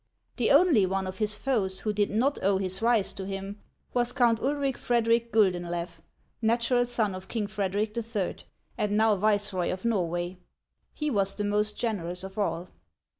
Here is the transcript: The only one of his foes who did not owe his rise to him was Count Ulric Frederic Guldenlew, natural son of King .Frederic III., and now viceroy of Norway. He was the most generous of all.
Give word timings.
The 0.37 0.49
only 0.49 0.87
one 0.87 1.05
of 1.05 1.19
his 1.19 1.37
foes 1.37 1.81
who 1.81 1.93
did 1.93 2.09
not 2.09 2.39
owe 2.43 2.57
his 2.57 2.81
rise 2.81 3.13
to 3.13 3.23
him 3.27 3.61
was 3.93 4.11
Count 4.11 4.39
Ulric 4.41 4.75
Frederic 4.75 5.31
Guldenlew, 5.31 5.87
natural 6.41 6.87
son 6.87 7.13
of 7.13 7.27
King 7.27 7.45
.Frederic 7.45 7.95
III., 7.95 8.37
and 8.79 8.97
now 8.97 9.15
viceroy 9.15 9.71
of 9.71 9.85
Norway. 9.85 10.39
He 10.91 11.11
was 11.11 11.35
the 11.35 11.43
most 11.43 11.77
generous 11.77 12.23
of 12.23 12.39
all. 12.39 12.69